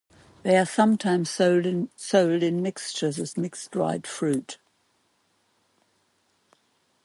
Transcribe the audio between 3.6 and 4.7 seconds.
dried fruit".